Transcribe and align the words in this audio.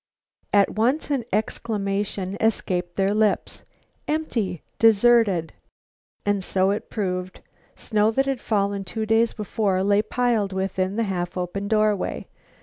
At 0.51 0.71
once 0.71 1.11
an 1.11 1.25
exclamation 1.31 2.35
escaped 2.41 2.95
their 2.95 3.13
lips: 3.13 3.61
"Empty! 4.07 4.63
Deserted!" 4.79 5.53
And 6.25 6.43
so 6.43 6.71
it 6.71 6.89
proved. 6.89 7.41
Snow 7.75 8.09
that 8.09 8.25
had 8.25 8.41
fallen 8.41 8.83
two 8.83 9.05
days 9.05 9.31
before 9.33 9.83
lay 9.83 10.01
piled 10.01 10.53
within 10.53 10.95
the 10.95 11.03
half 11.03 11.37
open 11.37 11.67
doorway. 11.67 12.25